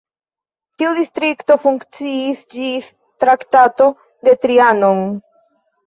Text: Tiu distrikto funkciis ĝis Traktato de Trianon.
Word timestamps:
Tiu 0.81 0.93
distrikto 0.99 1.59
funkciis 1.67 2.43
ĝis 2.57 2.91
Traktato 3.27 3.93
de 4.27 4.39
Trianon. 4.43 5.11